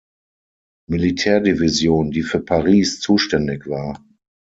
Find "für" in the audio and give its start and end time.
2.23-2.39